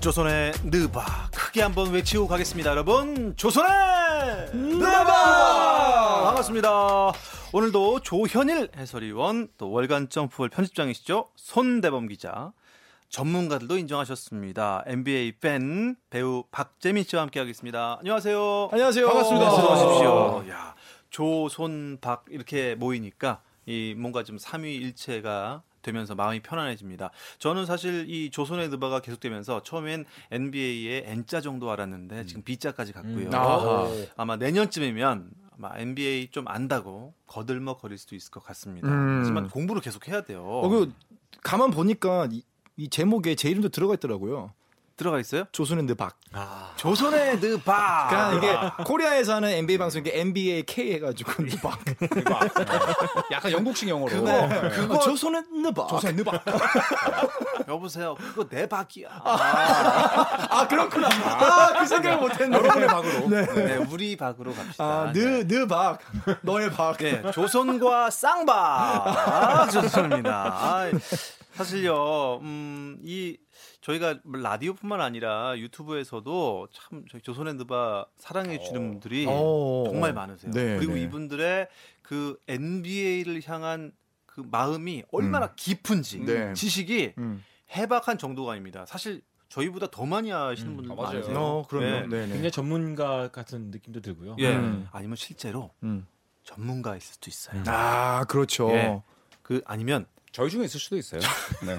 [0.00, 3.34] 조선의 느바 크게 한번 외치고 가겠습니다 여러분.
[3.36, 3.70] 조선의
[4.52, 6.24] 느바!
[6.24, 7.12] 반갑습니다.
[7.52, 11.28] 오늘도 조현일 해설위원 또 월간 점프볼 편집장이시죠?
[11.36, 12.52] 손대범 기자.
[13.08, 14.84] 전문가들도 인정하셨습니다.
[14.86, 17.96] NBA 팬 배우 박재민 씨와 함께하겠습니다.
[17.98, 18.68] 안녕하세요.
[18.70, 19.06] 안녕하세요.
[19.06, 19.46] 반갑습니다.
[19.52, 20.44] 어서 오십시오.
[20.54, 20.74] 야
[21.10, 27.10] 조손 박 이렇게 모이니까 이 뭔가 좀 삼위일체가 되면서 마음이 편안해집니다.
[27.38, 33.28] 저는 사실 이 조선의 느바가 계속되면서 처음엔 NBA의 N자 정도 알았는데 지금 B자까지 갔고요.
[33.28, 34.06] 음.
[34.16, 38.88] 아마 내년쯤이면 아마 NBA 좀 안다고 거들먹거릴 수도 있을 것 같습니다.
[38.88, 39.20] 음.
[39.20, 40.44] 하지만 공부를 계속 해야 돼요.
[40.44, 40.92] 어, 그
[41.42, 42.42] 가만 보니까 이,
[42.76, 44.52] 이 제목에 제 이름도 들어가 있더라고요.
[44.98, 45.44] 들어가 있어요?
[45.52, 46.14] 조선의 느박.
[46.76, 48.08] 조선의 느바.
[48.10, 48.32] 그러니까
[48.76, 51.78] 이게 코리아에서 하는 NBA 방송 이게 NBA K 해가지고 느박.
[53.30, 54.10] 약간 영국식 영어로.
[54.12, 55.88] 그거, 그거- 어, 조선의 느박.
[55.88, 56.44] 조선 느박.
[57.68, 58.14] 여보세요.
[58.16, 59.08] 그거 내 박이야.
[59.24, 61.08] 아 그렇구나.
[61.08, 62.56] 아그 생각을 못했네.
[62.56, 63.28] 여러분의 박으로.
[63.28, 64.84] 네, 우리 박으로 갑시다.
[64.84, 65.20] 아, 네.
[65.44, 66.00] 느, 느박.
[66.42, 66.98] 너의 박.
[66.98, 68.56] 네, 조선과 쌍박.
[68.56, 70.32] 아, 좋습니다.
[70.52, 70.90] 아,
[71.54, 73.36] 사실요, 음, 이,
[73.88, 79.84] 저희가 라디오뿐만 아니라 유튜브에서도 참 저희 조선의 느바 사랑해 주시는 분들이 어.
[79.86, 80.52] 정말 많으세요.
[80.52, 81.02] 네, 그리고 네.
[81.02, 81.68] 이분들의
[82.02, 83.92] 그 NBA를 향한
[84.26, 86.52] 그 마음이 얼마나 깊은지 네.
[86.52, 87.42] 지식이 음.
[87.74, 88.84] 해박한 정도가 아닙니다.
[88.86, 91.12] 사실 저희보다 더 많이 아시는 분들 아, 맞아요.
[91.12, 91.38] 많으세요.
[91.38, 91.86] 어, 그럼요.
[91.86, 92.00] 네.
[92.02, 92.26] 네.
[92.26, 94.36] 네 굉장히 전문가 같은 느낌도 들고요.
[94.38, 94.54] 예.
[94.54, 94.86] 음.
[94.92, 96.06] 아니면 실제로 음.
[96.44, 97.62] 전문가일 수도 있어요.
[97.66, 98.70] 아 그렇죠.
[98.72, 99.02] 예.
[99.40, 101.20] 그 아니면 저희 중에 있을 수도 있어요.
[101.66, 101.76] 네.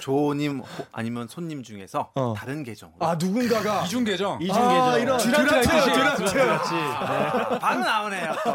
[0.00, 2.34] 조님 호- 아니면 손님 중에서 어.
[2.36, 4.40] 다른 계정으로 아 누군가가 이중 계정.
[4.40, 5.00] 이중 아, 계정.
[5.02, 5.92] 이런 듀란트, 있듯이.
[5.92, 6.32] 듀란트.
[6.32, 6.70] 그렇지.
[7.60, 8.34] 바로 나오네요.
[8.44, 8.50] 또.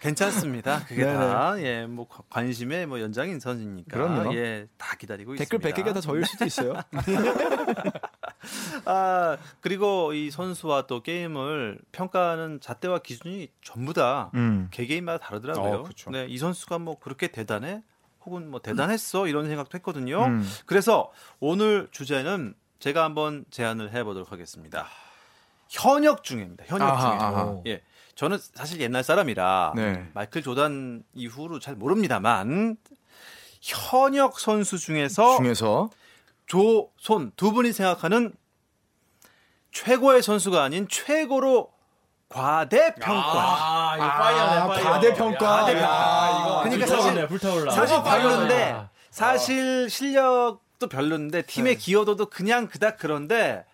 [0.00, 0.84] 괜찮습니다.
[0.86, 4.34] 그게 다 예, 뭐 관- 관심의 뭐 연장인 선이니까 그럼요.
[4.34, 5.82] 예, 다 기다리고 댓글 있습니다.
[5.82, 6.74] 100개가 다 저일 수도 있어요.
[8.84, 14.68] 아, 그리고 이 선수와 또 게임을 평가하는 잣대와 기준이 전부 다 음.
[14.72, 15.72] 개개인마다 다르더라고요.
[15.74, 16.10] 어, 그쵸.
[16.10, 17.82] 네, 이 선수가 뭐 그렇게 대단해?
[18.24, 19.26] 혹은 뭐 대단했어?
[19.26, 20.24] 이런 생각도 했거든요.
[20.26, 20.48] 음.
[20.66, 24.86] 그래서 오늘 주제는 제가 한번 제안을 해 보도록 하겠습니다.
[25.72, 26.64] 현역 중에입니다.
[26.66, 27.26] 현역 아하, 중에.
[27.26, 27.56] 아하.
[27.66, 27.80] 예.
[28.14, 30.06] 저는 사실 옛날 사람이라 네.
[30.12, 32.76] 마이클 조단 이후로 잘 모릅니다만
[33.62, 35.88] 현역 선수 중에서 중에서
[36.46, 38.34] 조손 두 분이 생각하는
[39.72, 41.72] 최고의 선수가 아닌 최고로
[42.28, 43.22] 과대평가.
[43.40, 44.84] 아, 이거 fire네, fire.
[44.92, 45.34] 과대평가.
[45.46, 45.86] 야, 과대평가.
[45.86, 47.72] 야, 이거 그러니까 불타올라요, 사실- 불타올라.
[47.72, 48.88] 사실 아, 별론데 fire네.
[49.10, 53.64] 사실 실력도 별론데 팀의 기여도도 그냥 그닥 그런데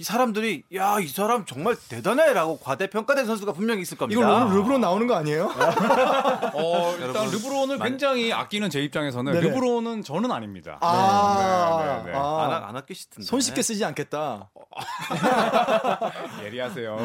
[0.00, 4.20] 이 사람들이 야 이 사람 정말 대단해라고 과대평가된 선수가 분명히 있을 겁니다.
[4.20, 5.46] 이걸 오늘 르브론 나오는 거 아니에요?
[6.54, 9.48] 어, 일단 여러분, 르브론을 굉장히 아끼는 제 입장에서는 네네.
[9.48, 10.78] 르브론은 저는 아닙니다.
[10.80, 12.18] 아, 네, 네, 네.
[12.18, 12.44] 아.
[12.44, 13.26] 안, 아- 안 아끼시던데.
[13.26, 14.50] 손쉽게 쓰지 않겠다.
[16.44, 16.96] 예리하세요.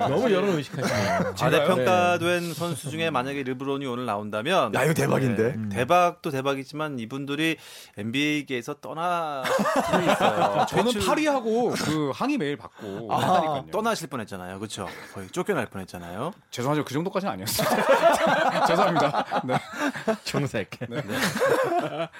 [0.00, 1.34] 너무 여러 의식하시네요.
[1.36, 5.54] 과대평가된 선수 중에 만약에 르브론이 오늘 나온다면 야, 이거 대박인데?
[5.56, 7.56] 네, 대박도 대박이지만 이분들이
[7.96, 9.42] NBA계에서 떠나.
[10.68, 13.64] 저는 퇴출- 파리하고 그 항의 메일 받고 아.
[13.72, 14.58] 떠나실 뻔했잖아요.
[14.58, 14.86] 그렇죠?
[15.14, 16.34] 거의 쫓겨날 뻔했잖아요.
[16.50, 16.84] 죄송하죠.
[16.84, 17.68] 그 정도까지는 아니었어요.
[18.68, 19.42] 죄송합니다.
[19.44, 19.58] 네.
[20.24, 20.70] 정색.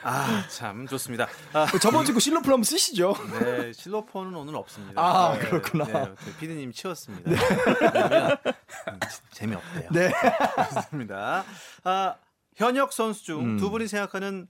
[0.02, 1.26] 아참 좋습니다.
[1.52, 3.14] 아, 저번 주그 실로플 한번 쓰시죠.
[3.38, 4.98] 네, 실로폰은 오늘 없습니다.
[4.98, 5.84] 아, 네, 그렇구나.
[5.84, 7.30] 네, 피디님 치웠습니다.
[7.30, 8.38] 왜냐면
[8.88, 9.00] 음,
[9.32, 9.90] 재미없대요.
[9.90, 10.10] 네.
[10.72, 11.44] 좋습니다.
[11.84, 12.14] 아,
[12.56, 14.48] 현역 선수 중두 분이 생각하는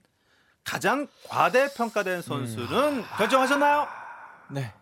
[0.63, 3.87] 가장 과대평가된 선수는 결정하셨나요?
[4.51, 4.73] 네.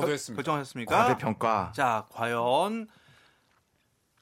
[0.00, 0.36] 저도 했습니다.
[0.42, 0.96] 결정하셨습니까?
[0.96, 1.72] 과대 평가.
[1.74, 2.88] 자, 과연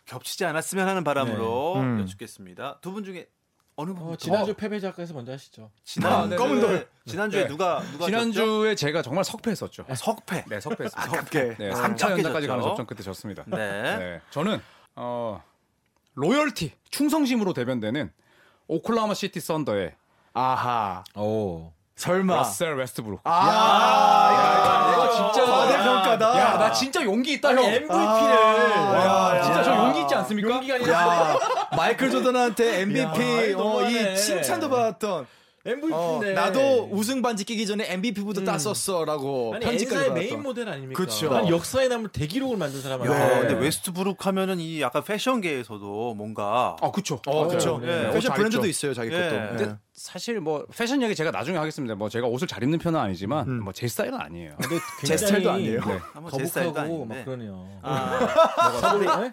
[0.07, 1.81] 겹치지 않았으면 하는 바람으로 네.
[1.83, 2.01] 음.
[2.01, 2.79] 여쭙겠습니다.
[2.81, 3.27] 두 분 중에
[3.77, 4.09] 어느 분?
[4.13, 5.71] 어, 지난주 패배작가에서 먼저 하시죠.
[5.85, 6.89] 지난 아, 검은 돌.
[7.07, 7.49] 지난주에 네.
[7.49, 8.07] 누가 누가 졌죠?
[8.07, 9.87] 지난주에 제가 정말 석패했었죠.
[9.95, 10.45] 석패.
[10.49, 11.11] 네, 석패했습니다.
[11.11, 11.57] 아깝게.
[11.59, 12.71] 네, 아, 3차 아깝게 연장까지 가는 졌죠.
[12.77, 13.45] 접전 끝에 졌습니다.
[13.47, 13.57] 네.
[13.97, 14.61] 네, 저는
[14.97, 15.43] 어
[16.15, 18.13] loyalty, 충성심으로 대변되는
[18.67, 19.95] 오클라호마 시티 썬더의
[20.35, 21.03] 아하.
[21.17, 21.73] 오.
[21.97, 22.37] 설마.
[22.37, 23.21] 러셀 웨스트브룩.
[23.25, 26.39] 아, 야, 진짜 과대평가다.
[26.41, 27.59] 야, 나 진짜 용기 있다, 형.
[27.65, 27.91] MVP를.
[27.93, 29.63] 아, 야, 진짜 야.
[29.63, 30.49] 저 용기 있지 않습니까?
[30.49, 31.39] 용기가 아니라 야,
[31.77, 33.83] 마이클 조던한테 MVP 야, 어.
[33.89, 35.27] 이 칭찬도 받았던
[35.65, 36.33] 어, MVP인데.
[36.35, 40.15] 나도 우승 반지 끼기 전에 MVP부터 땄었어라고 아니 엔사의 받았던.
[40.15, 41.01] 메인 모델 아닙니까?
[41.01, 41.33] 그쵸.
[41.37, 43.41] 아니, 역사에 남을 대기록을 만든 사람 야, 아니에요.
[43.43, 47.21] 근데 웨스트브룩 하면은 이 약간 패션계에서도 뭔가 아, 그쵸.
[47.27, 47.79] 어, 그렇죠.
[47.81, 48.07] 네.
[48.11, 48.67] 패션 잘 브랜드도.
[48.67, 49.55] 있어요, 자기 예.
[49.57, 49.77] 것도.
[50.03, 51.95] 사실 뭐 패션 얘기 제가 나중에 하겠습니다.
[51.95, 54.57] 뭐 제가 옷을 잘 입는 편은 아니지만 뭐제 스타일은 아니에요.
[54.61, 55.81] 근데 제 스타일도 아니에요.
[55.81, 55.99] 네.
[56.37, 57.15] 제 스타일도 거북하고 아닌데.
[57.19, 57.69] 막 그러네요.
[57.83, 59.33] 아, 서울이 네?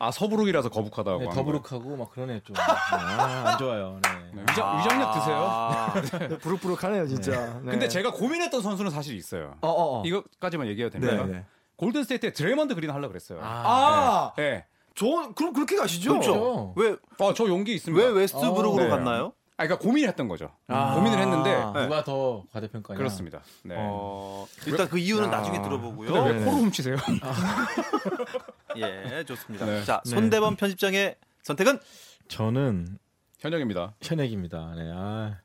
[0.00, 1.18] 아 서부룩이라서 거북하다고.
[1.20, 2.56] 네, 한 더부룩하고 막 그러네 좀.
[2.58, 4.00] 아, 안 좋아요.
[4.02, 4.10] 네.
[4.34, 5.36] 네, 위장, 위장력 드세요.
[5.48, 5.94] 아,
[6.28, 7.60] 네, 부룩부룩하네요 진짜.
[7.62, 7.70] 네.
[7.70, 9.54] 근데 제가 고민했던 선수는 사실 있어요.
[9.60, 10.02] 어, 어, 어.
[10.04, 11.26] 이거까지만 얘기해도 네, 됩니까?
[11.26, 11.44] 네.
[11.76, 13.38] 골든 스테이트에 드레이먼드 그린 하려고 그랬어요.
[13.40, 14.66] 아, 네.
[14.96, 15.06] 저
[15.36, 16.10] 그럼 그렇게 가시죠.
[16.14, 16.74] 그렇죠.
[16.76, 18.04] 왜, 어, 저 용기 있습니다.
[18.04, 18.88] 왜 웨스트브룩으로 네.
[18.88, 19.32] 갔나요?
[19.58, 20.52] 아, 그러니까 고민을 했던 거죠.
[20.68, 20.94] 아.
[20.94, 21.82] 고민을 했는데 네.
[21.82, 22.96] 누가 더 과대평가냐?
[22.96, 23.42] 그렇습니다.
[23.64, 23.74] 네.
[23.76, 25.30] 어, 일단 그 이유는 야.
[25.38, 26.12] 나중에 들어보고요.
[26.12, 26.44] 근데 왜 네네.
[26.44, 26.96] 코를 훔치세요?
[28.78, 29.66] 예, 좋습니다.
[29.66, 29.84] 네.
[29.84, 30.10] 자, 네.
[30.10, 31.80] 손대범 편집장의 선택은
[32.28, 32.98] 저는
[33.40, 33.96] 현역입니다.
[34.00, 34.74] 현역입니다.
[34.76, 34.92] 네.
[34.94, 35.38] 아,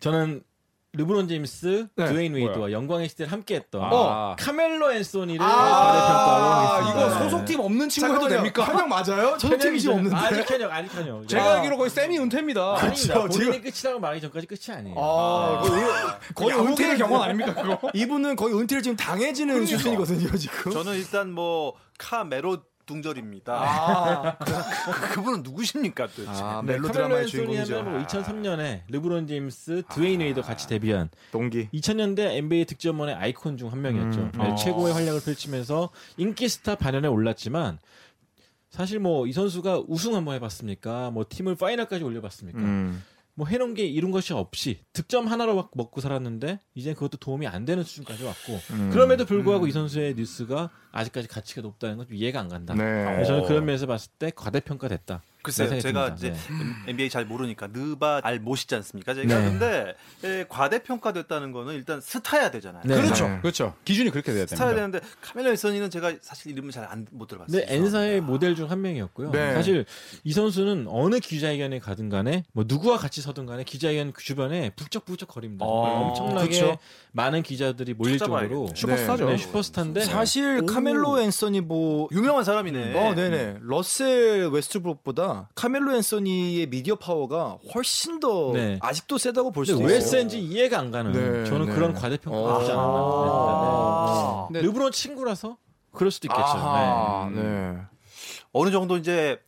[0.00, 0.42] 저는
[0.92, 2.04] 르브론 제임스, 네.
[2.06, 2.72] 드웨인 웨이드와?
[2.72, 4.34] 영광의 시대를 함께했던 아.
[4.36, 6.90] 카멜로 앤소니를 아, 과대평가로 아.
[6.90, 7.24] 이거 네.
[7.30, 8.26] 소속팀 없는 친구 해도.
[8.28, 8.64] 됩니까?
[8.64, 9.38] 현역 맞아요?
[9.38, 10.16] 소속팀이 지금 없는데.
[10.16, 11.28] 아직 현역, 아직 현역.
[11.28, 11.54] 제가 아.
[11.58, 12.76] 알기로 거의 세미 은퇴입니다.
[12.76, 13.14] 아닙니다.
[13.22, 13.38] 그렇죠.
[13.38, 14.96] 본인이 끝이라고 말하기 전까지 끝이 아니에요.
[14.98, 15.82] 아, 거의,
[16.34, 17.90] 거의 야구계의 은퇴를 경험 아닙니까 그거?
[17.94, 20.72] 이분은 거의 은퇴를 지금 당해지는 수준이거든요 지금.
[20.72, 22.62] 저는 일단 뭐 카메로
[22.94, 23.54] 둥절입니다.
[23.54, 26.28] 아, 그, 그분은 누구십니까 도대체?
[26.28, 27.82] 아 네, 멜로 카멜로 드라마의 앤소니 주인공이죠.
[27.84, 31.68] 뭐 2003년에 르브론 제임스, 드웨인 웨이드 같이 데뷔한 동기.
[31.72, 34.18] 2000년대 NBA 득점원의 아이콘 중 한 명이었죠.
[34.20, 34.32] 음.
[34.36, 34.54] 네, 어.
[34.56, 37.78] 최고의 활약을 펼치면서 인기 스타 반열에 올랐지만
[38.70, 41.10] 사실 뭐 이 선수가 우승 한번 해봤습니까?
[41.10, 42.58] 뭐 팀을 파이널까지 올려봤습니까?
[42.58, 43.02] 음.
[43.34, 47.64] 뭐 해놓은 게 이룬 것이 없이 득점 하나로 막 먹고 살았는데 이제 그것도 도움이 안
[47.64, 48.90] 되는 수준까지 왔고 음.
[48.92, 52.74] 그럼에도 불구하고 이 선수의 뉴스가 아직까지 가치가 높다는 건 좀 이해가 안 간다.
[52.74, 53.24] 네.
[53.24, 55.22] 저는 그런 면에서 봤을 때 과대평가됐다.
[55.42, 56.76] 글쎄요, 네, 제가 이제 듭니다.
[56.88, 59.14] NBA 잘 모르니까 느바 알 못이지 않습니까?
[59.14, 59.44] 제가 네.
[59.44, 59.94] 근데
[60.24, 62.82] 예, 과대평가됐다는 거는 일단 스타야 되잖아요.
[62.84, 62.94] 네.
[62.94, 63.38] 그렇죠, 네.
[63.40, 63.74] 그렇죠.
[63.84, 64.98] 기준이 그렇게 돼야 스타야 됩니다.
[65.00, 67.60] 되는데 카멜라 앤서니는 제가 사실 이름을 잘 못 들어봤어요.
[67.60, 69.30] 근데 엔사의 모델 중 한 명이었고요.
[69.32, 69.54] 네.
[69.54, 69.84] 사실
[70.22, 75.28] 이 선수는 어느 기자회견에 가든 간에 뭐 누구와 같이 서든 간에 기자회견 그 주변에 북적북적
[75.28, 75.64] 거립니다.
[75.66, 76.78] 어, 엄청나게 그쵸.
[77.12, 78.18] 많은 기자들이 몰릴.
[78.18, 79.26] 정도로 슈퍼스타죠.
[79.30, 82.94] 네, 슈퍼스타인데 사실 카멜로 앤서니 뭐 유명한 사람이네.
[82.98, 83.56] 어, 네네.
[83.62, 88.78] 러셀 웨스트브룩보다 카멜로 앤서니의 미디어 파워가 훨씬 더 네.
[88.82, 89.86] 아직도 세다고 볼 수 있어요.
[89.86, 91.74] 왜 센지 이해가 안 가는 네, 저는 네.
[91.74, 92.58] 그런 과대평가가 어.
[92.58, 94.46] 없지 않았나.
[94.50, 94.58] 네.
[94.60, 95.56] 근데- 르브론 친구라서
[95.92, 96.42] 그럴 수도 있겠죠.
[96.42, 97.42] 아하, 네.
[97.42, 97.76] 네.
[98.52, 99.40] 어느 정도 이제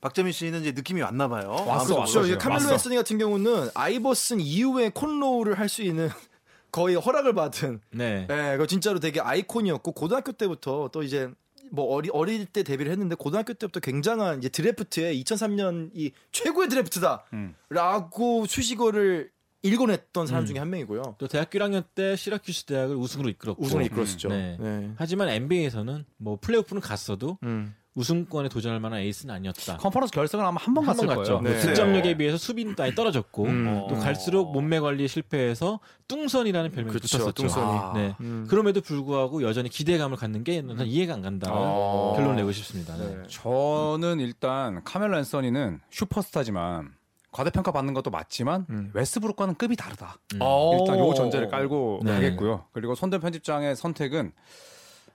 [0.00, 1.50] 박재민 씨는 이제 느낌이 왔나 봐요.
[1.66, 2.20] 왔어, 왔어.
[2.22, 2.38] 그렇죠.
[2.38, 2.72] 카멜로.
[2.72, 6.08] 앤서니 같은 경우는 아이버슨 이후에 콘로우를 할 수 있는
[6.72, 8.26] 거의 허락을 받은 네.
[8.28, 11.28] 네, 그 진짜로 되게 아이콘이었고 고등학교 때부터 또 이제
[11.70, 18.40] 뭐 어리 어릴 때 데뷔를 했는데 고등학교 때부터 굉장한 이제 드래프트에 2003년 이 최고의 드래프트다라고
[18.40, 18.46] 음.
[18.46, 19.30] 수식어를
[19.62, 20.46] 일궈냈던 사람 음.
[20.46, 21.16] 중에 한 명이고요.
[21.18, 24.28] 또 대학교 1학년 때 시라큐스 대학을 우승으로 이끌었고 우승을 이끌었었죠.
[24.28, 24.56] 네.
[24.58, 24.92] 네.
[24.96, 27.74] 하지만 NBA에서는 뭐 플레이오프는 갔어도 음.
[28.00, 29.76] 우승권에 도전할 만한 에이스는 아니었다.
[29.76, 31.38] 컨퍼런스 결승은 아마 한번한 갔을 번 갔죠.
[31.38, 31.42] 거예요.
[31.42, 31.50] 네.
[31.50, 33.86] 뭐 득점력에 비해서 수비는 많이 떨어졌고 음.
[33.88, 37.42] 또 갈수록 몸매 관리에 실패해서 뚱선이라는 별명이 그렇죠, 붙었었죠.
[37.42, 37.78] 뚱선이.
[37.78, 37.92] 아.
[37.94, 38.16] 네.
[38.20, 38.46] 음.
[38.48, 41.50] 그럼에도 불구하고 여전히 기대감을 갖는 게 저는 이해가 안 간다.
[41.52, 42.12] 아.
[42.16, 42.96] 결론 내고 싶습니다.
[42.96, 43.06] 네.
[43.06, 43.22] 네.
[43.28, 46.92] 저는 일단 카멜로 앤서니는 슈퍼스타지만
[47.32, 48.90] 과대평가 받는 것도 맞지만 음.
[48.94, 50.16] 웨스브룩과는 급이 다르다.
[50.34, 50.38] 음.
[50.40, 50.78] 어.
[50.80, 52.12] 일단 요 전제를 깔고 네.
[52.14, 52.64] 가겠고요.
[52.72, 54.32] 그리고 손대 편집장의 선택은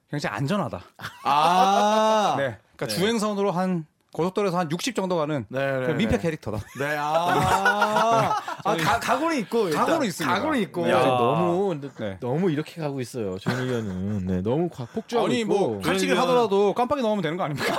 [0.10, 0.82] 굉장히 안전하다.
[1.24, 2.36] 아.
[2.38, 2.58] 네.
[2.76, 2.96] 그러니까 네.
[2.96, 6.22] 주행선으로 한 고속도로에서 한 60 정도 가는 네, 네, 그 민폐 네.
[6.22, 6.60] 캐릭터다.
[6.80, 6.96] 네.
[6.98, 8.34] 아.
[8.64, 9.68] 아, 가, 각오는 있고.
[9.68, 9.86] 일단.
[9.86, 10.34] 각오는 있습니다.
[10.40, 10.90] 각오는 있고.
[10.90, 11.06] 야, 야.
[11.06, 12.18] 너무 네.
[12.22, 13.38] 너무 이렇게 가고 있어요.
[13.38, 15.54] 조현 의원은 네, 너무 곽- 폭주하고 아니 있고.
[15.54, 17.76] 뭐 칼치기를 하더라도 깜빡이 넣으면 되는 거 아닙니까?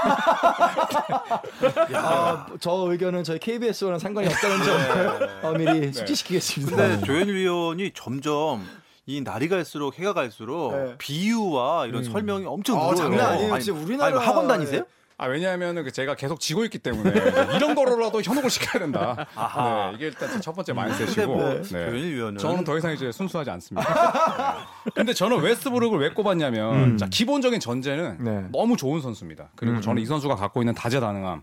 [1.94, 6.76] 아, 저 의견은 저희 KBS와는 상관이 없다는 점을 어, 미리 숙지시키겠습니다.
[6.76, 8.62] 근데 조현일 위원이 점점
[9.08, 10.94] 이 날이 갈수록 해가 갈수록 네.
[10.98, 12.96] 비유와 이런 설명이 엄청 아, 늘어요.
[12.96, 13.54] 장난 아니에요.
[13.54, 14.84] 아니, 진짜 우리나라- 아니, 뭐 학원 다니세요?
[15.18, 17.10] 아 왜냐하면 그 제가 계속 지고 있기 때문에
[17.56, 19.26] 이런 거로라도 현혹을 시켜야 된다.
[19.34, 19.90] 아하.
[19.90, 21.34] 네, 이게 일단 제첫 번째 근데 마인드셋이고.
[21.34, 21.92] 뭐 네.
[21.92, 24.66] 위원은 저는 더 이상 이제 순수하지 않습니다.
[24.84, 24.90] 네.
[24.94, 28.48] 근데 저는 웨스트브룩을 왜 꼽았냐면 자, 기본적인 전제는 네.
[28.52, 29.50] 너무 좋은 선수입니다.
[29.56, 31.42] 그리고 음, 저는 이 선수가 갖고 있는 다재다능함,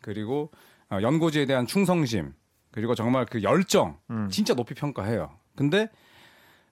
[0.00, 0.50] 그리고
[0.90, 2.32] 어, 연고지에 대한 충성심,
[2.72, 3.96] 그리고 정말 그 열정
[4.30, 5.30] 진짜 높이 평가해요.
[5.54, 5.88] 근데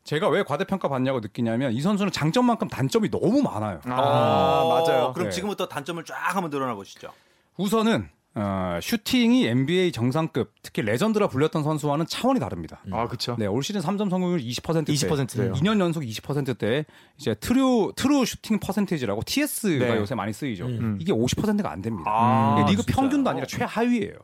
[0.04, 3.80] 제가 왜 과대평가 받냐고 느끼냐면 이 선수는 장점만큼 단점이 너무 많아요.
[3.84, 5.12] 아, 맞아요.
[5.12, 5.30] 그럼 네.
[5.30, 7.12] 지금부터 단점을 쫙 한번 늘어나 보시죠.
[7.56, 12.80] 우선은 어, 슈팅이 NBA 정상급, 특히 레전드라 불렸던 선수와는 차원이 다릅니다.
[12.90, 13.36] 아, 그쵸.
[13.38, 14.90] 네, 올 시즌 3점 성공률 20%대.
[14.92, 15.52] 20%대요.
[15.52, 16.86] 2년 연속 20%대
[17.18, 19.96] 이제 트루 트루 슈팅 퍼센테이지라고 TS가 네.
[19.96, 20.64] 요새 많이 쓰이죠.
[20.64, 20.96] 음.
[20.98, 22.10] 이게 50%가 안 됩니다.
[22.10, 23.02] 아, 이게 리그 진짜요?
[23.02, 24.14] 평균도 아니라 최하위예요.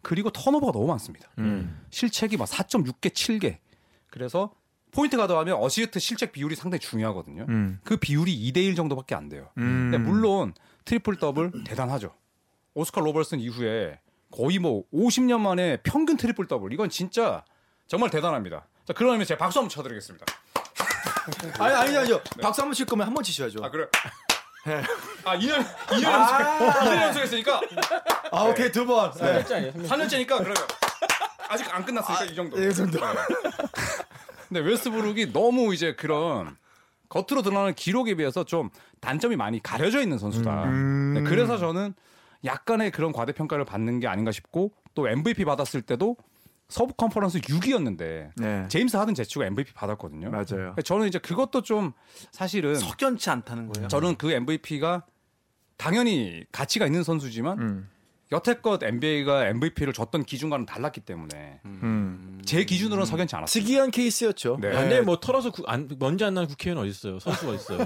[0.00, 1.28] 그리고 턴오버가 너무 많습니다.
[1.38, 1.80] 음.
[1.90, 3.56] 실책이 막 4.6개, 7개.
[4.08, 4.52] 그래서
[4.96, 7.44] 포인트 가 더하면 어시스트 실책 비율이 상당히 중요하거든요.
[7.50, 7.78] 음.
[7.84, 9.50] 그 비율이 2대 1 정도밖에 안 돼요.
[9.58, 9.90] 음.
[9.90, 10.54] 근데 물론
[10.86, 12.14] 트리플 더블 대단하죠.
[12.74, 14.00] 오스카 로벌슨 이후에
[14.30, 17.44] 거의 뭐 50년 만에 평균 트리플 더블 이건 진짜
[17.86, 18.66] 정말 대단합니다.
[18.86, 20.24] 자 그러면 제가 박수 한번 쳐드리겠습니다.
[21.58, 22.20] 아니, 아니, 아니요.
[22.40, 23.62] 박수 한 번 칠 거면 한 번 치셔야죠.
[23.64, 23.86] 아 그래?
[25.24, 27.60] 아 2년 2년 연속 2년 연속 했으니까
[28.32, 29.12] 아 오케이 두 번.
[29.12, 29.42] 네.
[29.44, 29.72] 3년째 아니에요?
[29.74, 29.88] 3년째.
[29.88, 30.56] 3년째니까 그러면
[31.48, 32.60] 아직 안 끝났으니까 이 정도.
[32.60, 32.98] 이 정도.
[34.48, 36.56] 근데 웨스트브룩이 너무 이제 그런
[37.08, 40.64] 겉으로 드러나는 기록에 비해서 좀 단점이 많이 가려져 있는 선수다.
[40.64, 41.14] 음.
[41.14, 41.94] 네, 그래서 저는
[42.44, 46.16] 약간의 그런 과대평가를 받는 게 아닌가 싶고 또 MVP 받았을 때도
[46.68, 48.68] 서부 컨퍼런스 6위였는데 네.
[48.68, 50.30] 제임스 하든 제치가 MVP 받았거든요.
[50.30, 50.74] 맞아요.
[50.84, 51.92] 저는 이제 그것도 좀
[52.32, 53.88] 사실은 석연치 않다는 거예요.
[53.88, 55.04] 저는 그 MVP가
[55.76, 57.88] 당연히 가치가 있는 선수지만 음.
[58.32, 62.40] 여태껏 NBA가 MVP를 줬던 기준과는 달랐기 때문에 음.
[62.44, 63.62] 제 기준으로는 석연치 않았어요.
[63.62, 64.58] 특이한 케이스였죠.
[64.60, 64.70] 네.
[64.70, 67.18] 근데 뭐 털어서 구, 안, 먼지 안 나는 국회의원 어디 있어요?
[67.20, 67.84] 선수가 있어요.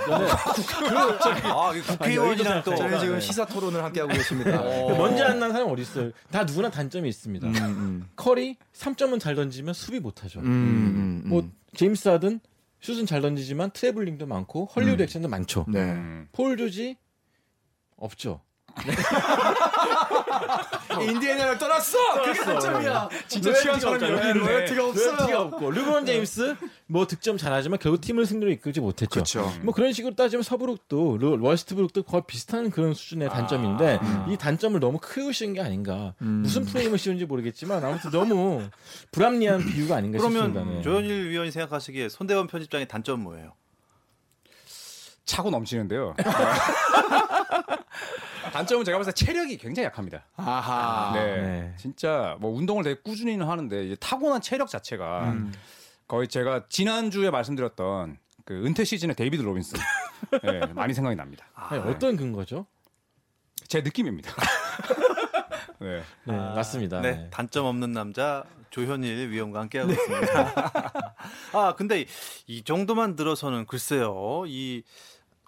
[1.44, 3.20] 아, 이 국회의원이랑 또 저희 지금 네.
[3.20, 4.60] 시사 토론을 함께 하고 계십니다.
[4.62, 4.96] 어.
[4.96, 6.10] 먼지 안 나는 사람 어디 있어요?
[6.30, 7.46] 다 누구나 단점이 있습니다.
[7.46, 8.08] 음, 음.
[8.16, 10.40] 커리 3점은 잘 던지면 수비 못 하죠.
[10.40, 11.28] 음, 음, 음.
[11.28, 12.40] 뭐 제임스 하든
[12.80, 15.66] 슛은 잘 던지지만 트래블링도 많고 헐리우드 액션도 많죠.
[15.68, 15.80] 네.
[15.80, 16.28] 음.
[16.32, 16.96] 폴 조지
[17.96, 18.40] 없죠.
[21.02, 22.22] 인디애나를 떠났어.
[22.22, 23.08] 그게 단점이야.
[23.28, 24.32] 진짜 취한 사람이 여기 있네.
[24.32, 25.12] 로열티가 없어요.
[25.14, 26.56] 로열티가 없고 르브론 제임스
[26.86, 29.08] 뭐 득점 잘하지만 결국 팀을 승리로 이끌지 못했죠.
[29.10, 29.52] 그렇죠.
[29.62, 34.98] 뭐 그런 식으로 따지면 서브룩도 르- 워스트브룩도 거의 비슷한 그런 수준의 단점인데 이 단점을 너무
[35.00, 36.14] 크우신 게 아닌가.
[36.18, 38.62] 무슨 프레임을 씌운지 모르겠지만 아무튼 너무
[39.12, 40.52] 불합리한 비유가 아닌가 싶습니다.
[40.52, 40.82] 그러면 네.
[40.82, 43.52] 조현일 위원이 생각하시기에 손대원 편집장의 단점 뭐예요?
[45.24, 46.16] 차고 넘치는데요.
[48.50, 50.24] 단점은 제가 봤을 때 체력이 굉장히 약합니다.
[50.36, 51.12] 아하.
[51.14, 51.42] 네.
[51.42, 51.74] 네.
[51.76, 55.34] 진짜 뭐 운동을 되게 꾸준히는 하는데 이제 타고난 체력 자체가
[56.08, 59.78] 거의 제가 지난주에 말씀드렸던 그 은퇴 시즌의 데이비드 로빈슨
[60.42, 61.46] 네, 많이 생각이 납니다.
[61.54, 62.66] 아니, 어떤 근거죠?
[63.68, 64.32] 제 느낌입니다.
[65.78, 66.02] 네.
[66.24, 67.00] 네, 맞습니다.
[67.00, 67.30] 네, 네.
[67.30, 70.72] 단점 없는 남자 조현일 위원과 함께하고 있습니다.
[71.54, 72.06] 아, 근데 이,
[72.46, 74.82] 이 정도만 들어서는 글쎄요, 이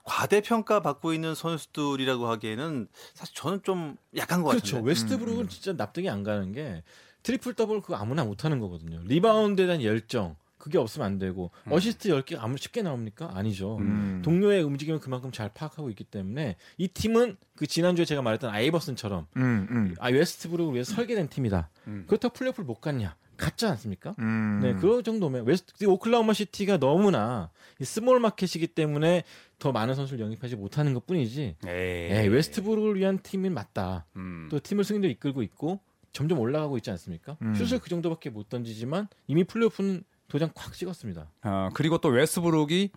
[0.04, 4.76] 과대평가 받고 있는 선수들이라고 하기에는 사실 저는 좀 약한 것 그렇죠.
[4.76, 4.88] 같은데.
[4.88, 6.82] 웨스트브룩은 진짜 납득이 안 가는 게
[7.22, 9.00] 트리플 더블 그거 아무나 못 하는 거거든요.
[9.04, 13.30] 리바운드에 대한 열정 그게 없으면 안 되고 어시스트 10개 아무 쉽게 나옵니까?
[13.34, 13.78] 아니죠.
[13.78, 14.22] 음.
[14.24, 19.66] 동료의 움직임을 그만큼 잘 파악하고 있기 때문에 이 팀은 그 지난주에 제가 말했던 아이버슨처럼 음,
[19.70, 19.94] 음.
[19.98, 21.68] 아 웨스트브룩을 위해서 설계된 팀이다.
[21.88, 22.04] 음.
[22.06, 23.16] 그렇다고 플레이오프를 못 갔냐?
[23.42, 24.14] 갔지 않습니까?
[24.20, 24.60] 음.
[24.62, 29.24] 네, 그 정도면 웨스트 오클라호마 시티가 너무나 이 스몰 마켓이기 때문에
[29.58, 31.56] 더 많은 선수를 영입하지 못하는 것뿐이지.
[31.66, 31.68] 에이.
[31.68, 34.06] 예, 웨스트브룩을 위한 팀은 맞다.
[34.16, 34.48] 음.
[34.50, 35.80] 또 팀을 승리로 이끌고 있고
[36.12, 37.36] 점점 올라가고 있지 않습니까?
[37.42, 37.54] 음.
[37.54, 41.30] 슛을 그 정도밖에 못 던지지만 이미 플레이오프는 도장 콱 찍었습니다.
[41.42, 42.90] 어, 그리고 또 웨스브룩이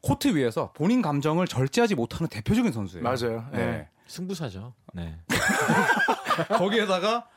[0.00, 3.02] 코트 위에서 본인 감정을 절제하지 못하는 대표적인 선수예요.
[3.02, 3.48] 맞아요.
[3.52, 3.58] 네.
[3.58, 3.88] 네.
[4.06, 4.72] 승부사죠.
[4.94, 5.18] 네.
[6.56, 7.28] 거기에다가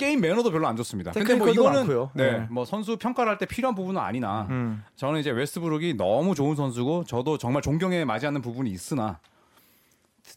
[0.00, 1.12] 게임 매너도 별로 안 좋습니다.
[1.12, 2.10] 근데 뭐 이거는 많고요.
[2.14, 2.46] 네, 네.
[2.50, 4.82] 뭐 선수 평가를 할 때 필요한 부분은 아니나 음.
[4.96, 9.18] 저는 이제 웨스트브룩이 너무 좋은 선수고 저도 정말 존경에 맞지 않는 부분이 있으나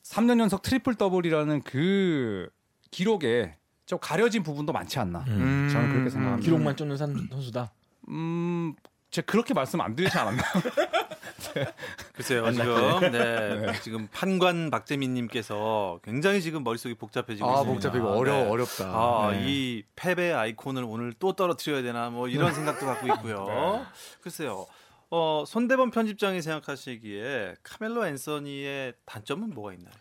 [0.03, 2.49] 3년 연속 트리플 더블이라는 그
[2.91, 3.55] 기록에
[3.85, 5.23] 좀 가려진 부분도 많지 않나.
[5.27, 5.69] 음.
[5.71, 6.43] 저는 그렇게 생각합니다.
[6.45, 7.71] 기록만 쫓는 산- 선수다.
[8.09, 8.73] 음,
[9.13, 10.41] 제가 그렇게 말씀 안 드리지 않았나?
[12.13, 17.73] 글쎄요, 지금 네, 지금 판관 박재민님께서 굉장히 지금 머릿속이 복잡해지고 아, 있습니다.
[17.73, 18.49] 복잡이고 어려 네.
[18.49, 18.85] 어렵다.
[18.85, 19.43] 아, 네.
[19.45, 23.85] 이 패배 아이콘을 오늘 또 떨어뜨려야 되나 뭐 이런 생각도 갖고 있고요.
[24.21, 24.65] 글쎄요.
[25.11, 29.93] 어, 손대범 편집장이 생각하시기에 카멜로 앤서니의 단점은 뭐가 있나요?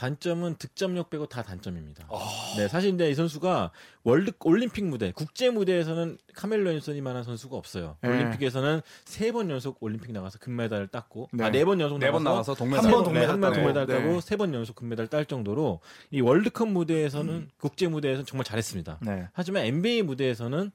[0.00, 2.08] 단점은 득점력 빼고 다 단점입니다.
[2.56, 3.70] 네, 사실 근데 이 선수가
[4.02, 7.98] 월드 올림픽 무대, 국제 무대에서는 카멜로 앤서니만한 선수가 없어요.
[8.00, 8.08] 네.
[8.08, 11.44] 올림픽에서는 세 번 연속 올림픽 나가서 금메달을 땄고, 네.
[11.44, 12.84] 아 네 번 연속 네번 나가서 동메달.
[12.86, 13.60] 한번 네, 동메달 한번 따고.
[13.62, 14.20] 동메달 따고 네.
[14.22, 15.80] 세번 연속 금메달 딸 정도로
[16.10, 19.00] 이 월드컵 무대에서는 국제 무대에서는 정말 잘했습니다.
[19.02, 19.28] 네.
[19.34, 20.70] 하지만 NBA 무대에서는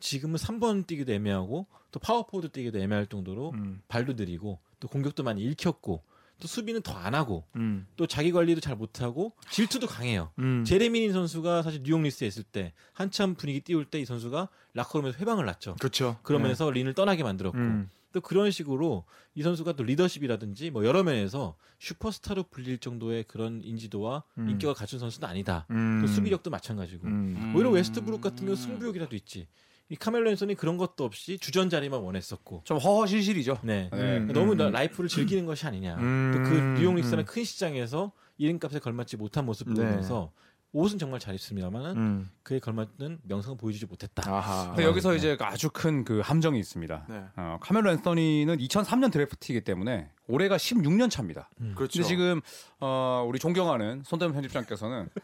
[0.00, 3.82] 지금은 3번 뛰기도 애매하고 또 파워포워드 뛰기도 애매할 정도로 음.
[3.88, 6.02] 발도 느리고 또 공격도 많이 읽혔고
[6.40, 7.86] 또 수비는 더 안 하고 음.
[7.96, 10.30] 또 자기 관리도 잘 못하고 질투도 강해요.
[10.38, 10.64] 음.
[10.64, 15.18] 제레미 린 선수가 사실 뉴욕 닉스에 있을 때 한참 분위기 띄울 때 이 선수가 라커룸에서
[15.18, 15.76] 훼방을 놨죠.
[15.78, 16.18] 그렇죠.
[16.22, 17.90] 그러면서 린을 떠나게 만들었고 음.
[18.12, 19.04] 또 그런 식으로
[19.34, 24.50] 이 선수가 또 리더십이라든지 뭐 여러 면에서 슈퍼스타로 불릴 정도의 그런 인지도와 음.
[24.50, 25.66] 인격을 갖춘 선수는 아니다.
[25.70, 26.00] 음.
[26.02, 27.52] 또 수비력도 마찬가지고 음.
[27.54, 29.46] 오히려 웨스트브룩 같은 경우 승부욕이라도 있지.
[29.90, 32.62] 이 카멜로 앤서니 그런 것도 없이 주전 자리만 원했었고.
[32.64, 33.58] 좀 허허실실이죠.
[33.62, 33.90] 네.
[33.92, 34.18] 네.
[34.18, 34.28] 음.
[34.32, 35.96] 너무 나- life를 즐기는 것이 아니냐.
[35.96, 36.32] 음.
[36.32, 37.24] 또그 뉴욕 닉스는 음.
[37.24, 39.74] 큰 시장에서 이름값에 걸맞지 못한 모습 네.
[39.74, 40.30] 보이면서
[40.72, 42.30] 옷은 정말 잘 입습니다만은 음.
[42.44, 44.22] 그에 걸맞는 명성을 보여주지 못했다.
[44.32, 44.68] 아하.
[44.68, 47.06] 근데 여기서 이제 아주 큰 그 함정이 있습니다.
[47.08, 47.24] 네.
[47.36, 51.50] 어, 카멜로 앤서니는 2003년 드래프트이기 때문에 올해가 16년 차입니다.
[51.74, 51.98] 그렇죠.
[51.98, 52.40] 근데 지금
[52.78, 55.08] 어, 우리 존경하는 손대범 편집장께서는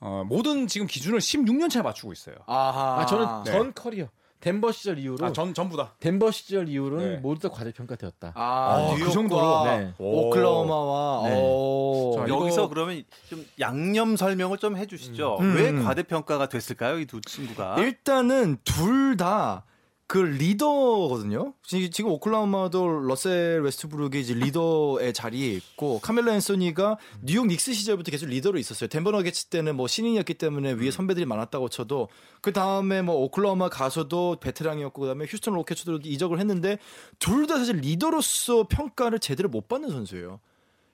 [0.00, 2.36] 어, 모든 지금 기준을 16년 차에 맞추고 있어요.
[2.46, 3.00] 아하.
[3.00, 3.52] 아, 저는 네.
[3.52, 4.08] 전 커리어
[4.40, 5.92] 덴버 시절 이후로 아, 전 전부 다.
[6.00, 7.16] 덴버 시절 이후로는 네.
[7.18, 8.32] 모두 다 과대평가되었다.
[8.34, 9.64] 아, 아, 그 뉴욕과 정도로?
[9.66, 9.92] 네.
[9.98, 11.34] 오클라호마와 네.
[11.42, 12.14] 오.
[12.16, 15.36] 자, 여기서 이거- 그러면 좀 양념 설명을 좀 해주시죠.
[15.40, 15.56] 음.
[15.56, 15.84] 왜 음.
[15.84, 17.76] 과대평가가 됐을까요, 이 두 친구가?
[17.80, 19.64] 일단은 둘 다
[20.10, 21.54] 그 리더거든요.
[21.62, 28.26] 지- 지금 오클라호마도 러셀 웨스트브룩이 이제 리더의 자리에 있고 카멜로 앤소니가 뉴욕 닉스 시절부터 계속
[28.26, 28.88] 리더로 있었어요.
[28.88, 32.08] 덴버 너게츠 때는 뭐 신인이었기 때문에 위에 선배들이 많았다고 쳐도
[32.40, 36.78] 그 다음에 뭐 오클라호마 가서도 베테랑이었고 그다음에 휴스턴 로켓츠로 이적을 했는데
[37.20, 40.40] 둘 다 사실 리더로서 평가를 제대로 못 받는 선수예요.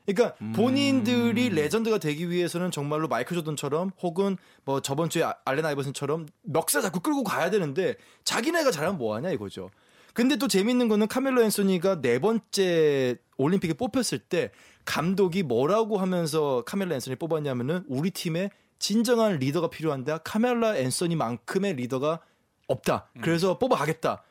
[0.06, 6.26] 그러니까 본인들이 레전드가 되기 위해서는 정말로 마이클 조던처럼 혹은 뭐 저번 주에 아- 알렌 아이버슨처럼
[6.42, 9.70] 멱살 잡고 끌고 가야 되는데 자기네가 잘하면 뭐하냐 이거죠.
[10.14, 14.50] 근데 또 재밌는 거는 카멜로 앤소니가 네 번째 올림픽에 뽑혔을 때
[14.84, 22.20] 감독이 뭐라고 하면서 카멜로 앤소니 뽑았냐면은 우리 팀에 진정한 리더가 필요한데 카멜로 앤소니만큼의 리더가
[22.68, 23.10] 없다.
[23.20, 24.22] 그래서 뽑아가겠다.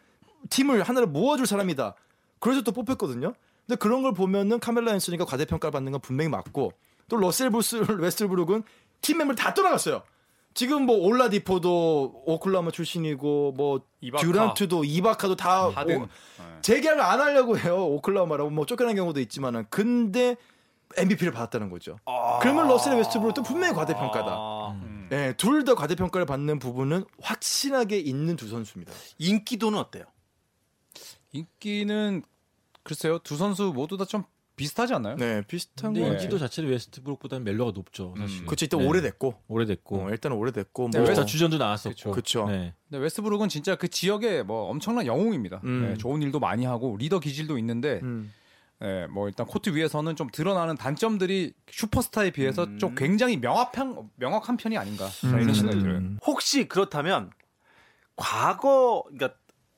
[0.49, 1.95] 팀을 하나로 모아줄 사람이다.
[2.39, 3.33] 그래서 또 뽑혔거든요.
[3.67, 6.71] 근데 그런 걸 보면은 카멜로 앤소니가 과대평가를 받는 건 분명히 맞고
[7.07, 8.63] 또 러셀 부스 웨스트브룩은
[9.01, 10.03] 팀 멤버 다 떠나갔어요.
[10.53, 14.23] 지금 뭐 올라디포도 오클라호마 출신이고 뭐 이바카.
[14.25, 15.67] 듀란트도 이바카도 다.
[15.67, 16.01] 오- 네.
[16.61, 17.85] 재계약을 안 하려고 해요.
[17.87, 20.37] 오클라호마라고 뭐 쫓겨난 경우도 있지만은 근데
[20.97, 21.97] MVP를 받았다는 거죠.
[22.41, 24.31] 그러면 러셀 웨스트브룩도 분명히 과대평가다.
[24.31, 25.09] 아, 음.
[25.11, 28.93] 예, 둘다 과대평가를 받는 부분은 확실하게 있는 두 선수입니다.
[29.17, 30.05] 인기도는 어때요?
[31.33, 32.23] 인기는
[32.85, 34.23] 글쎄요 두 선수 모두 다 좀
[34.55, 35.17] 비슷하지 않나요?
[35.17, 36.07] 네, 비슷한 거 네.
[36.13, 38.13] 인지도 자체는 웨스트브룩보다는 멜로가 높죠.
[38.17, 38.39] 사실.
[38.43, 38.45] 음.
[38.45, 38.63] 그렇죠.
[38.63, 38.87] 일단 네.
[38.87, 39.35] 오래됐고.
[39.49, 40.05] 오래됐고.
[40.05, 42.11] 어, 일단 오래됐고 네, 뭐 스타 주전도 나왔었고.
[42.11, 42.45] 그쵸.
[42.47, 42.73] 네.
[42.89, 45.59] 근데 웨스트브룩은 진짜 그 지역의 뭐 엄청난 영웅입니다.
[45.65, 45.81] 음.
[45.89, 48.31] 네, 좋은 일도 많이 하고 리더 기질도 있는데 음.
[48.81, 52.77] 예, 뭐 일단 코트 위에서는 좀 드러나는 단점들이 슈퍼스타에 비해서 음.
[52.79, 55.97] 좀 굉장히 명확한 명확한 편이 아닌가 이런 생각이 들어요.
[55.97, 56.19] 음.
[56.25, 57.29] 혹시 그렇다면
[58.15, 59.37] 과거 그러니까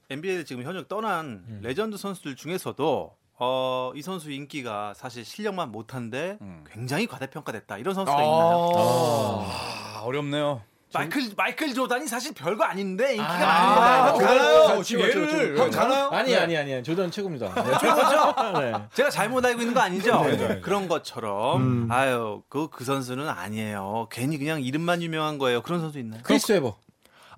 [0.10, 1.60] NBA를 지금 현역 떠난 음.
[1.62, 6.64] 레전드 선수들 중에서도 어, 이 선수 인기가 사실 실력만 못한데 음.
[6.72, 8.72] 굉장히 과대평가됐다 이런 선수가 있나요?
[8.76, 10.62] 아, 어렵네요.
[10.94, 14.28] 마이클 마이클 조단이 사실 별거 아닌데 인기가 아, 많은 아, 거다.
[14.28, 14.84] 가나요?
[14.84, 16.08] 지금 얘를 가나요?
[16.12, 17.54] 아니 아니 아니 조던 최고입니다.
[17.54, 17.78] 네.
[17.78, 18.36] 최고죠.
[18.62, 18.74] 네.
[18.94, 20.24] 제가 잘못 알고 있는 거 아니죠?
[20.24, 20.62] 네.
[20.62, 21.92] 그런 것처럼 음.
[21.92, 24.08] 아유 그그 선수는 아니에요.
[24.10, 25.62] 괜히 그냥 이름만 유명한 거예요.
[25.62, 26.22] 그런 선수 있나요?
[26.24, 26.78] 크리스 웨버.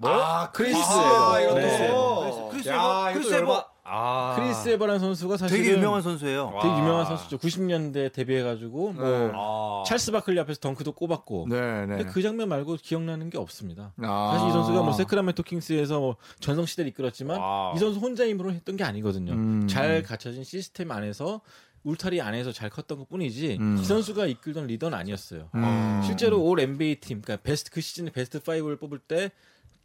[0.01, 1.43] 아, 크리스 아, 웨버.
[1.43, 1.55] 이것도.
[1.59, 2.47] 네.
[2.51, 4.35] 크리스 야, 웨버, 이것도 크리스 웨버 열받- 아.
[4.37, 6.51] 크리스 웨버라는 선수가 사실 되게 유명한 선수예요.
[6.53, 6.61] 와.
[6.61, 7.37] 되게 유명한 선수죠.
[7.39, 9.31] 90년대 데뷔해가지고 뭐 네.
[9.33, 9.83] 아.
[9.87, 11.47] 찰스 바클리 앞에서 덩크도 꼽았고.
[11.49, 12.05] 네, 근데 네.
[12.05, 13.93] 그 장면 말고 기억나는 게 없습니다.
[14.03, 14.31] 아.
[14.33, 17.75] 사실 이 선수가 뭐 세크라멘토 킹스에서 뭐 전성 시대를 이끌었지만 와우.
[17.75, 19.31] 이 선수 혼자 힘으로 했던 게 아니거든요.
[19.33, 19.67] 음.
[19.67, 21.41] 잘 갖춰진 시스템 안에서
[21.83, 23.77] 울타리 안에서 잘 컸던 것 뿐이지 음.
[23.79, 25.49] 이 선수가 이끌던 리더는 아니었어요.
[25.55, 26.01] 음.
[26.05, 29.31] 실제로 올 NBA 팀, 그러니까 베스트 그 시즌에 베스트 5를 뽑을 때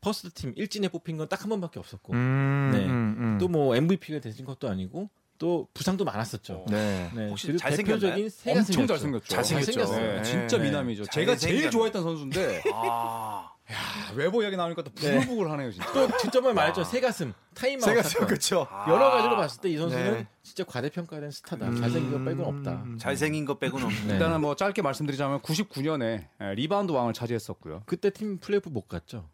[0.05, 2.85] first team 일진에 뽑힌 건 딱 한 번밖에 없었고 음, 네.
[2.87, 3.38] 음, 음.
[3.38, 6.64] 또뭐 MVP가 되신 것도 아니고 또 부상도 많았었죠.
[6.69, 7.11] 네.
[7.14, 7.57] 네, 혹시?
[7.57, 9.27] 대표적인 새가 엄청 생겼죠.
[9.27, 9.27] 잘생겼죠.
[9.35, 9.97] 잘생겼죠.
[9.97, 10.23] 네, 네.
[10.23, 10.64] 진짜 네.
[10.64, 11.05] 미남이죠.
[11.07, 11.71] 잘 제가 제일.
[11.71, 13.77] 좋아했던 선수인데 아, 야,
[14.14, 15.93] 외모 이야기 나오니까 또 부글부글 하네요 진짜.
[15.93, 16.85] 또 직접을 말했죠.
[16.85, 18.27] 새가슴, 타임아웃 사건.
[18.29, 18.69] 그렇죠.
[18.87, 20.27] 여러 가지로 봤을 때 이 선수는 네.
[20.43, 21.67] 진짜 과대평가된 스타다.
[21.69, 21.77] 음.
[21.81, 22.71] 잘생긴 것 빼고는 없다.
[22.85, 22.99] 음.
[22.99, 24.05] 잘생긴 것 빼고는 없네.
[24.07, 24.12] 네.
[24.14, 27.83] 일단은 뭐 짧게 말씀드리자면 99년에 리바운드 왕을 차지했었고요.
[27.87, 29.29] 그때 팀 플레이오프 못 갔죠.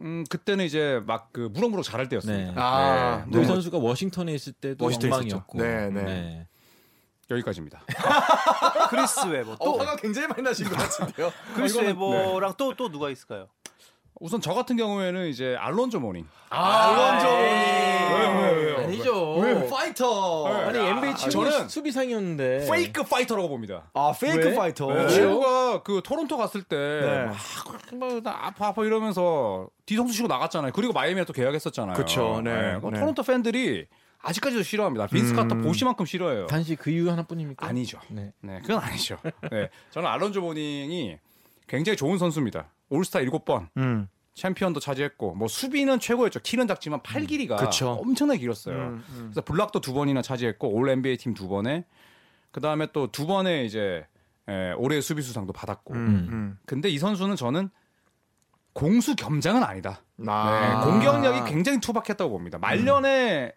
[0.00, 2.52] 음 그때는 이제 막 그 무럭무럭 잘할 때였습니다.
[2.52, 2.54] 네.
[2.56, 3.46] 아, 또이 네.
[3.46, 5.58] 선수가 워싱턴에 있을 때도 워싱턴에 엉망이었고.
[5.58, 5.90] 있었죠.
[5.92, 6.46] 네, 네.
[7.30, 7.80] 여기까지입니다.
[8.90, 11.30] 크리스 웨버 어, 또 화가 굉장히 많이 나신 것 같은데요.
[11.54, 13.48] 크리스 이거는- 웨버랑 또 또 누가 있을까요?
[14.18, 16.26] 우선 저 같은 경우에는 이제 알론조 모닝.
[16.50, 18.76] 알론조 왜요?
[18.78, 19.68] 아니죠.
[19.70, 20.46] 파이터.
[20.46, 22.66] 아니 NBA 최고 저는 수비상이었는데.
[22.70, 23.90] fake 파이터라고 봅니다.
[23.94, 24.54] 아, fake 왜?
[24.54, 24.92] 파이터.
[24.92, 25.08] 네.
[25.08, 27.24] 친구가 그 토론토 갔을 때 네.
[27.26, 27.36] 막,
[27.98, 30.72] 막, 나 아파 아파 이러면서 뒤통수 치고 나갔잖아요.
[30.72, 31.96] 그리고 마이애미에 또 계약했었잖아요.
[31.96, 33.00] 그쵸, 네, 그 네.
[33.00, 33.86] 토론토 팬들이
[34.22, 35.06] 아직까지도 싫어합니다.
[35.06, 35.62] 빈스 카터 음.
[35.62, 36.46] 보시만큼 싫어해요.
[36.46, 37.66] 단지 그 이유 하나뿐입니까?
[37.66, 37.98] 아니죠.
[38.08, 38.32] 네.
[38.40, 39.16] 네, 그건 아니죠.
[39.50, 41.16] 네, 저는 알론조 모닝이
[41.66, 42.68] 굉장히 좋은 선수입니다.
[42.90, 44.08] 올스타 7번, 음.
[44.34, 46.40] 챔피언도 차지했고, 뭐 수비는 최고였죠.
[46.40, 47.90] 키는 작지만 팔 길이가 그쵸.
[47.92, 48.76] 엄청나게 길었어요.
[48.76, 49.18] 음, 음.
[49.32, 51.84] 그래서 block도 두 번이나 차지했고, all NBA 팀 두 번에,
[52.50, 54.06] 그 다음에 또 두 번의 이제
[54.48, 55.94] 에, 올해의 수비수상도 받았고.
[55.94, 56.58] 음.
[56.66, 57.70] 근데 이 선수는 저는
[58.72, 60.02] 공수 겸장은 아니다.
[60.16, 60.24] 음.
[60.24, 60.80] 네, 아.
[60.84, 62.58] 공격력이 굉장히 투박했다고 봅니다.
[62.58, 63.52] 말년에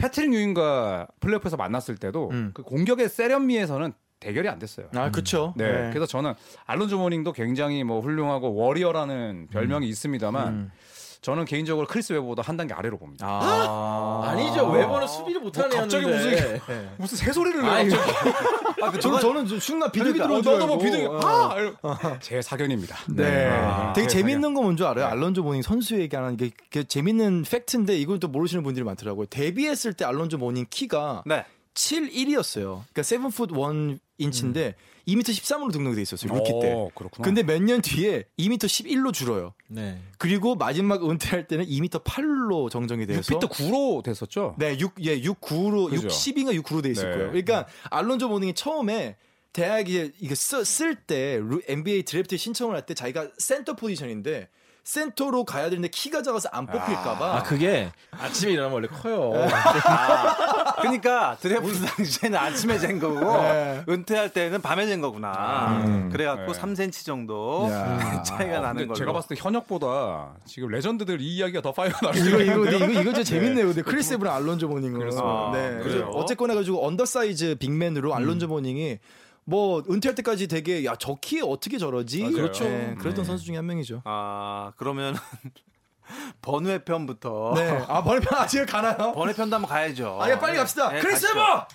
[0.00, 2.50] 패트릭 유잉과 플레이오프에서 만났을 때도 음.
[2.54, 4.86] 그 공격의 세련미에서는 대결이 안 됐어요.
[4.94, 5.52] 아, 그쵸.
[5.56, 5.90] 네.
[5.90, 6.34] 그래서 저는
[6.66, 10.70] 알론조 모닝도 굉장히 뭐 훌륭하고 warrior라는 별명이 있습니다만 음.
[11.20, 13.26] 저는 개인적으로 크리스 웨버보다 한 단계 아래로 봅니다.
[13.26, 14.22] 아.
[14.28, 14.66] 아니죠.
[14.70, 16.60] 웨버는 수비를 못하는 뭐 갑자기 애였는데.
[16.98, 17.70] 무슨 새소리를 내요.
[17.70, 18.30] 아니, 갑자기.
[18.82, 20.74] 아, 그 저는 저는 좀 순간 비둘기 그러니까, 들어온 어, 줄 너도 알고.
[20.74, 21.20] 뭐 비둘기 어.
[21.24, 22.96] 아 이러- 제 사견입니다.
[23.08, 23.46] 네.
[23.50, 25.06] 아, 되게 제 재밌는 거 뭔지 알아요?
[25.06, 29.26] 알론조 모닝 선수 얘기하는 게, 게 재밌는 팩트인데 이걸 또 모르시는 분들이 많더라고요.
[29.26, 31.44] 데뷔했을 때 알론조 모닝 키가 네.
[31.72, 32.82] 7 1이었어요.
[32.92, 33.50] 그러니까 7 foot
[33.90, 34.74] 1 인치인데
[35.08, 36.32] 2m 13으로 등록이 돼 있었어요.
[36.32, 36.72] 루키 때.
[36.72, 37.24] 오, 그렇구나.
[37.24, 39.54] 근데 몇 년 뒤에 2m 11로 줄어요.
[39.68, 40.00] 네.
[40.18, 44.54] 그리고 마지막 은퇴할 때는 2m 8로 정정이 돼서 6피트 9로 됐었죠.
[44.58, 46.06] 네, 6, 예, 6, 9로, 그죠.
[46.06, 47.16] 6, 10인가 6, 9로 돼 있을 네.
[47.16, 47.28] 거예요.
[47.30, 49.16] 그러니까 알론조 모닝이 처음에
[49.52, 54.48] 대학에 이거 쓸 때 NBA 드래프트에 신청을 할 때 자기가 센터 포지션인데
[54.84, 57.36] 센터로 가야 되는데 키가 작아서 안 뽑힐까봐.
[57.36, 59.32] 아 그게 아침에 일어나면 원래 커요.
[60.80, 63.82] 그러니까 드래프트 당시에는 아침에 잰 거고 네.
[63.88, 65.82] 은퇴할 때는 밤에 잰 거구나.
[66.12, 66.60] 그래갖고 네.
[66.60, 68.22] 3cm 정도 야.
[68.24, 68.94] 차이가 아, 나는 걸로.
[68.94, 73.02] 제가 봤을 때 현역보다 지금 레전드들 이 이야기가 더 파이가 날 이거 이거 이거 이거
[73.04, 73.66] 진짜 재밌네요.
[73.68, 74.98] 근데 크리스 웨버랑 알론조 모닝은.
[74.98, 75.50] 그렇습니다.
[75.54, 75.58] 네.
[75.66, 76.10] 아, 그래서 그래요?
[76.12, 78.98] 어쨌거나 해가지고 undersize big man으로 알론조 모닝이
[79.46, 82.20] 뭐 은퇴할 때까지 되게 야 저 키에 어떻게 저러지?
[82.22, 82.34] 맞아요.
[82.34, 82.64] 그렇죠.
[82.64, 83.28] 네, 그랬던 네.
[83.28, 84.02] 선수 중에 한 명이죠.
[84.04, 85.14] 아 그러면
[86.42, 87.84] 번외 편부터 네.
[87.88, 89.12] 아 번외편 아직 가나요?
[89.12, 90.18] 번외 편도 한번 가야죠.
[90.20, 90.90] 아, 예, 빨리 갑시다.
[90.90, 91.38] 네, 크리스 가시죠.
[91.40, 91.66] 웨버!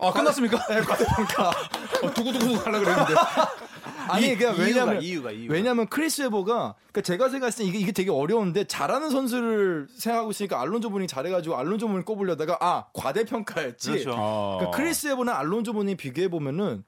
[0.00, 0.58] 아 끝났습니까?
[0.68, 1.48] 네, 과대평가.
[1.50, 3.14] 어, 두구두구 하려 그랬는데.
[4.08, 5.54] 아니, 이- 그러니까 이유가, 왜냐면 이유가 이유가.
[5.54, 10.60] 왜냐면 크리스 웨버가 그러니까 제가 생각했을 때 이게, 이게 되게 어려운데 잘하는 선수를 생각하고 있으니까
[10.60, 13.90] 알론조 모닝 잘해가지고 알론조 모닝 꼽으려다가 아 과대평가였지.
[13.90, 14.12] 그렇죠.
[14.16, 14.56] 어.
[14.58, 16.84] 그러니까 크리스 웨버나 알론조 모닝 비교해 보면은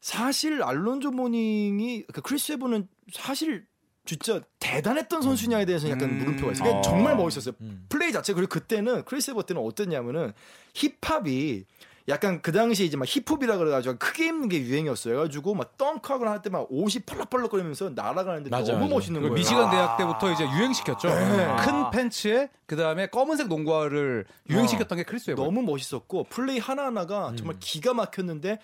[0.00, 3.66] 사실 알론조 모닝이 그러니까 크리스 웨버는 사실
[4.04, 6.18] 진짜 대단했던 선수냐에 대해서 약간 음.
[6.20, 6.64] 물음표가 있어요.
[6.64, 6.82] 그러니까 어.
[6.82, 7.54] 정말 멋있었어요.
[7.60, 7.84] 음.
[7.90, 10.32] 플레이 자체 그리고 그때는 크리스 웨버 때는 어땠냐면은
[10.74, 11.66] 힙합이
[12.08, 15.14] 약간 그 당시에 이제 막 힙합이라 그래가지고 크게 입는 게 유행이었어요.
[15.14, 18.94] 그래가지고 막 덩크하거나 할 때 막 옷이 펄럭펄럭거리면서 날아가는데 맞아, 너무 맞아.
[18.94, 19.34] 멋있는 그 거예요.
[19.38, 19.70] 미시간 아.
[19.70, 21.08] 대학 때부터 이제 유행시켰죠.
[21.08, 21.56] 네.
[21.60, 25.44] 큰 팬츠에 그 다음에 검은색 농구화를 유행시켰던 게 크리스 웨버.
[25.44, 28.58] 너무 멋있었고 플레이 하나 하나가 정말 기가 막혔는데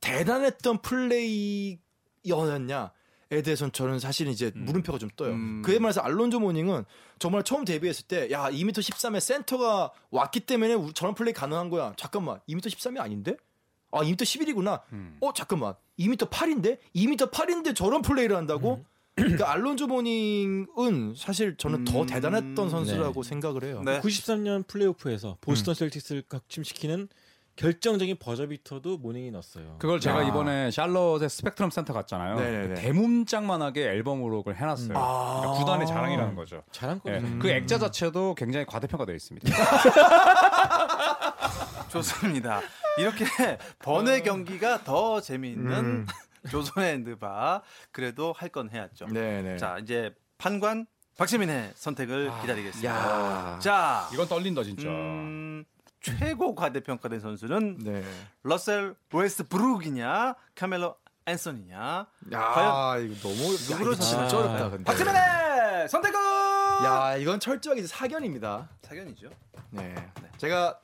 [0.00, 1.78] 대단했던 플레이였냐
[3.30, 5.32] 에 대해서는 저는 사실 이제 물음표가 좀 떠요.
[5.32, 5.60] 음.
[5.62, 6.84] 그에 말해서 알론조 모닝은
[7.18, 11.92] 정말 처음 데뷔했을 때 야 2m 13에 센터가 왔기 때문에 우- 저런 플레이 가능한 거야.
[11.98, 13.36] 잠깐만 2m 13이 아닌데?
[13.90, 14.80] 아 2m 11이구나.
[14.94, 15.18] 음.
[15.20, 18.82] 어 잠깐만 2m 8인데 2m 8인데 저런 플레이를 한다고?
[19.14, 22.06] 그러니까 알론조 모닝은 사실 저는 더 음.
[22.06, 23.82] 대단했던 선수라고 생각을 해요.
[23.84, 24.00] 네.
[24.00, 27.08] 93년 플레이오프에서 보스턴 셀틱스를 각침시키는
[27.58, 29.76] 결정적인 버저비터도 모닝이 넣었어요.
[29.80, 30.22] 그걸 제가 아.
[30.22, 32.36] 이번에 샬롯의 스펙트럼 센터 갔잖아요.
[32.36, 32.68] 네네네.
[32.68, 34.96] 그 대문짝만하게 앨범으로 그걸 해놨어요.
[34.96, 35.40] 아.
[35.40, 36.62] 그러니까 구단의 자랑이라는 거죠.
[36.70, 37.38] 잘한 예, 거죠.
[37.40, 39.50] 그 액자 자체도 굉장히 과대평가되어 있습니다.
[41.90, 42.60] 좋습니다.
[42.96, 43.24] 이렇게
[43.80, 46.06] 번외 경기가 더 재미있는 음.
[46.50, 49.06] 조선의 느바 그래도 할 건 해야죠.
[49.08, 49.56] 네네.
[49.56, 52.88] 자 이제 판관 박재민의 선택을 기다리겠습니다.
[52.88, 53.58] 야.
[53.60, 54.88] 자 이건 떨린다 진짜.
[54.88, 55.64] 음,
[56.18, 58.04] 최고 과대평가된 선수는 네.
[58.42, 64.70] 러셀 웨스트 브룩이냐 카멜로 앤서니냐 야, 과연 이거 너무 이거 진짜 선택- 어렵다.
[64.70, 64.84] 근데.
[64.84, 66.20] 박재민의 선택은
[66.84, 68.68] 야, 이건 철저하게 사견입니다.
[68.82, 69.28] 사견이죠.
[69.70, 69.94] 네.
[70.38, 70.78] 제가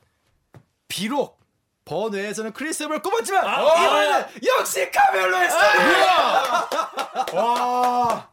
[0.87, 1.39] 비록
[1.85, 5.79] 번외에서는 크리스 웨버를 꼽았지만 아, 이번에는 역시 카멜로 했어요.
[7.33, 8.29] 와,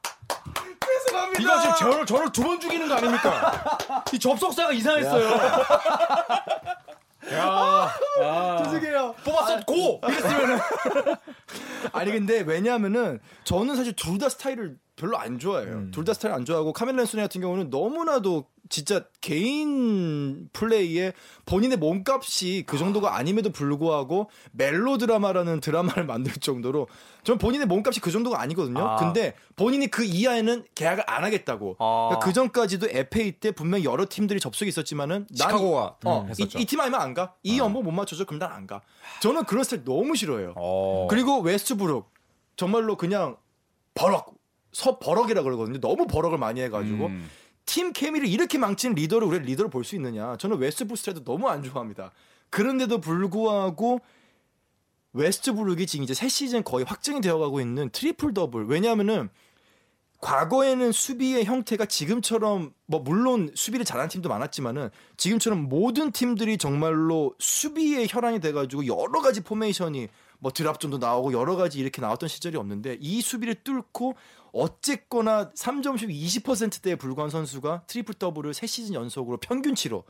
[1.43, 3.79] 이거 지금 저를 저를 두 번 죽이는 거 아닙니까?
[4.13, 5.29] 이 접속사가 이상했어요.
[7.33, 9.15] 야, 죄송해요.
[9.25, 10.59] 뽑았어 고 이랬으면은
[11.93, 15.73] 아니 근데 왜냐하면은 저는 사실 둘 다 스타일을 별로 안 좋아해요.
[15.75, 15.91] 음.
[15.91, 21.13] 둘다 스타일 안 좋아하고 카멜 랜소니 같은 경우는 너무나도 진짜 개인 플레이에
[21.47, 26.89] 본인의 몸값이 그 정도가 아님에도 불구하고 멜로 드라마라는 드라마를 만들 정도로
[27.25, 28.81] 전 본인의 몸값이 그 정도가 아니거든요.
[28.87, 28.97] 아.
[28.97, 31.77] 근데 본인이 그 이하에는 계약을 안 하겠다고.
[31.79, 32.09] 아.
[32.11, 36.59] 그러니까 그 전까지도 FA 때 분명 여러 팀들이 접속이 있었지만은 난 시카고가 어, 음, 했었죠.
[36.59, 37.35] 이팀 아니면 안 가.
[37.43, 38.25] 이 연봉 못 맞춰줘.
[38.25, 38.83] 그럼 난 안 가.
[39.21, 40.53] 저는 그런 스타일 너무 싫어해요.
[40.57, 41.07] 어.
[41.11, 42.11] 그리고 웨스트브룩
[42.57, 43.37] 정말로 그냥
[43.95, 44.35] 버럭
[44.73, 45.81] 서 버럭이라 그러거든요.
[45.81, 47.31] 너무 버럭을 많이 해가지고 음.
[47.67, 50.37] 팀 케미를 이렇게 망치는 리더를 우리 리더를 볼수 있느냐?
[50.37, 52.11] 저는 웨스트브룩 스타일도 너무 안 좋아합니다.
[52.51, 54.01] 그런데도 불구하고
[55.13, 58.67] 웨스트브룩이 지금 이제 새 시즌 거의 확정이 되어가고 있는 트리플 더블.
[58.67, 59.29] 왜냐하면은
[60.21, 68.07] 과거에는 수비의 형태가 지금처럼 뭐 물론 수비를 잘하는 팀도 많았지만은 지금처럼 모든 팀들이 정말로 수비에
[68.09, 70.09] 혈안이 돼가지고 여러 가지 포메이션이
[70.43, 74.17] 뭐 drop zone도 나오고 여러 가지 이렇게 나왔던 시절이 없는데 이 수비를 뚫고
[74.53, 80.03] 어쨌거나 3점슛 20%대에 불과한 선수가 트리플 더블을 세 시즌 연속으로 평균치로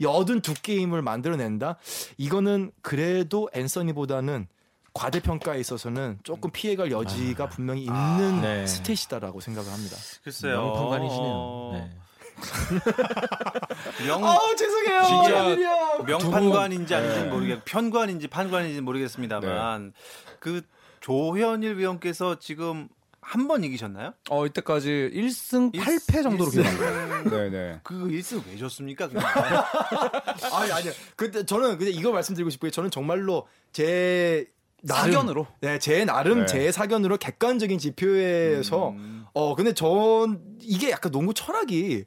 [0.00, 1.78] 82게임을 만들어낸다?
[2.16, 4.46] 이거는 그래도 앤서니보다는
[4.94, 8.64] 과대평가에 있어서는 조금 피해갈 여지가 분명히 있는 네.
[8.66, 9.96] stat이다라고 생각을 합니다.
[10.22, 10.60] 글쎄요.
[10.60, 11.32] 명판관이시네요.
[11.34, 11.98] 어, 네.
[14.06, 15.02] 명 아 죄송해요.
[15.04, 17.22] 진짜 명판관인지 아닌지 네.
[17.24, 19.92] 는 모르겠 편관인지 판관인지 모르겠습니다만
[20.40, 20.62] 그
[21.00, 22.88] 조현일 위원께서 지금
[23.20, 24.12] 한 번 이기셨나요?
[24.30, 26.48] 어 이때까지 1승 일- 8패 정도로.
[26.50, 27.30] 기억합니다.
[27.30, 27.80] 네네.
[27.82, 29.08] 그 1승 왜 줬습니까?
[29.08, 29.26] 그냥?
[30.52, 30.92] 아니 아니요.
[31.16, 34.46] 근데 저는 근데 이거 말씀드리고 싶은 게 저는 정말로 제
[34.82, 35.46] 나름, 사견으로?
[35.60, 36.46] 네, 제 나름 네.
[36.46, 39.26] 제 사견으로 객관적인 지표에서 음.
[39.34, 42.04] 어 근데 전 이게 약간 농구 철학이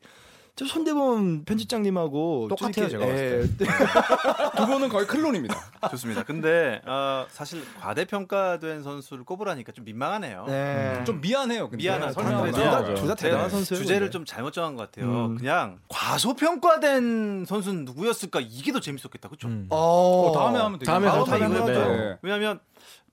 [0.59, 5.55] 저 손대범 편집장님하고 똑같아요, 좀 제가 이렇게, 봤을 예, 두 분은 거의 클론입니다.
[5.89, 6.23] 좋습니다.
[6.23, 10.43] 근데 어, 사실 과대평가된 선수를 꼽으라니까 좀 민망하네요.
[10.47, 11.01] 네.
[11.05, 11.69] 좀 미안해요.
[11.69, 11.81] 근데.
[11.85, 12.93] 미안한 그래서 나서.
[12.93, 13.81] 둘다 제가 대단한 선수예요.
[13.81, 14.11] 주제를.
[14.11, 15.27] 좀 잘못 정한 것 같아요.
[15.27, 15.37] 음.
[15.37, 19.47] 그냥 과소평가된 선수는 누구였을까 이게 더 재밌었겠다, 그렇죠?
[19.47, 19.67] 음.
[19.69, 20.85] 어, 어, 다음에 하면 되겠네.
[20.85, 21.87] 다음에 다음에 다음에 이거.
[21.87, 22.17] 네.
[22.21, 22.59] 왜냐하면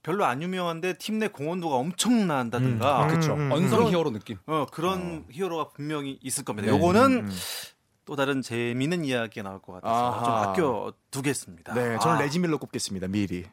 [0.06, 3.08] 별로 안 유명한데 팀 내 공헌도가 엄청난다든가 음.
[3.08, 3.34] 그렇죠.
[3.34, 4.36] 음, 음, 언성 히어로 느낌.
[4.46, 6.70] 어, 그런 히어로가 분명히 있을 겁니다.
[6.70, 6.76] 네.
[6.76, 7.30] 요거는 음.
[8.04, 10.24] 또 다른 재미있는 이야기가 나올 것 같아서 아하.
[10.24, 11.74] 좀 아껴 두겠습니다.
[11.74, 13.08] 네, 저는 아, 레지 밀러 꼽겠습니다.
[13.08, 13.46] 미리.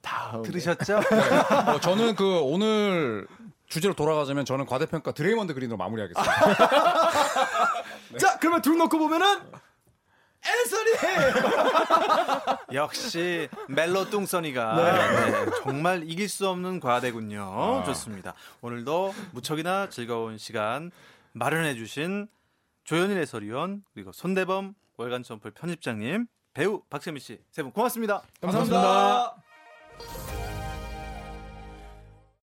[0.00, 0.96] 다음 들으셨죠?
[1.74, 3.26] 어, 저는 그 오늘
[3.66, 6.32] 주제로 돌아가자면 저는 과대평가 드레이먼드 그린으로 마무리하겠습니다.
[8.18, 9.40] 자, 그러면 둘 놓고 보면은
[10.46, 10.90] 앤서니.
[12.74, 17.82] 역시 멜로 뚱써니가 네, 정말 이길 수 없는 과대군요.
[17.86, 18.34] 좋습니다.
[18.60, 20.90] 오늘도 무척이나 즐거운 시간
[21.32, 22.26] 마련해 주신
[22.84, 28.22] 조현일 해설위원 그리고 손대범 월간 점플 편집장님 배우 박세미 씨 세 분 고맙습니다.
[28.40, 29.36] 감사합니다.